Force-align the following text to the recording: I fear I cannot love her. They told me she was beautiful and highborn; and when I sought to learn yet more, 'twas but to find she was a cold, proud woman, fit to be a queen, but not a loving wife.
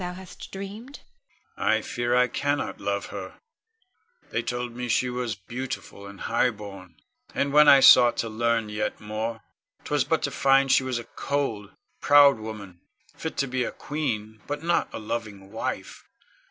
I 1.55 1.83
fear 1.83 2.15
I 2.15 2.27
cannot 2.27 2.81
love 2.81 3.05
her. 3.13 3.37
They 4.31 4.41
told 4.41 4.75
me 4.75 4.87
she 4.89 5.11
was 5.11 5.35
beautiful 5.35 6.07
and 6.07 6.21
highborn; 6.21 6.95
and 7.35 7.53
when 7.53 7.67
I 7.67 7.81
sought 7.81 8.17
to 8.17 8.27
learn 8.27 8.69
yet 8.69 8.99
more, 8.99 9.41
'twas 9.83 10.03
but 10.03 10.23
to 10.23 10.31
find 10.31 10.71
she 10.71 10.81
was 10.81 10.97
a 10.97 11.03
cold, 11.03 11.69
proud 12.01 12.39
woman, 12.39 12.81
fit 13.15 13.37
to 13.37 13.47
be 13.47 13.63
a 13.63 13.71
queen, 13.71 14.41
but 14.47 14.63
not 14.63 14.89
a 14.91 14.97
loving 14.97 15.51
wife. 15.51 16.03